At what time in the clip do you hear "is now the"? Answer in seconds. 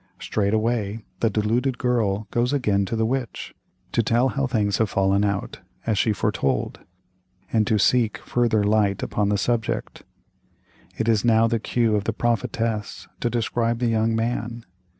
11.07-11.59